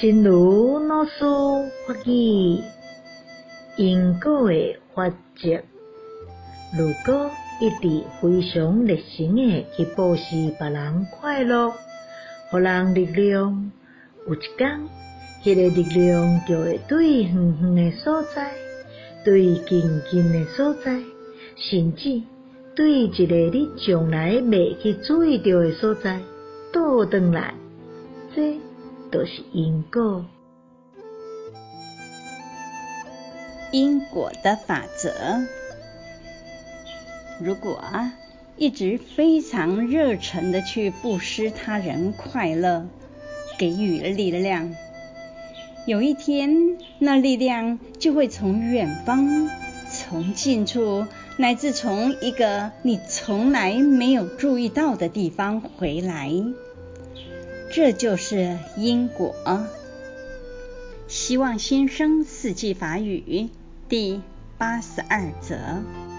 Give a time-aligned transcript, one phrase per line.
[0.00, 1.10] 真如老师
[1.86, 2.58] 法语，
[3.76, 5.60] 因果的法则。
[6.74, 7.30] 如果
[7.60, 11.70] 一直非常热心的去布施别人快乐，
[12.50, 13.70] 互人力量，
[14.26, 14.80] 有一天，
[15.44, 18.52] 迄个力量就会对远远的所在，
[19.22, 20.98] 对近近的所在，
[21.56, 22.22] 甚至
[22.74, 26.18] 对一个你从来未去注意到的所在，
[26.72, 27.52] 倒转来。
[28.34, 28.58] 这
[29.10, 30.24] 都是因果。
[33.72, 35.12] 因果的法则。
[37.38, 37.82] 如果
[38.56, 42.86] 一直非常热忱的去布施他人快乐，
[43.58, 44.74] 给予力量，
[45.86, 49.48] 有一天，那力量就会从远方、
[49.90, 51.06] 从近处，
[51.38, 56.30] 乃至从一个你从来没有注意到的地方回来。
[57.70, 59.34] 这就是因果。
[61.06, 63.48] 希望新生四季法语
[63.88, 64.20] 第
[64.58, 66.09] 八十二则。